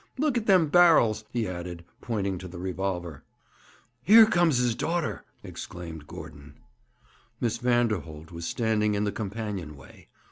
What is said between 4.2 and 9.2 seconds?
comes his daughter,' exclaimed Gordon. Miss Vanderholt was standing in the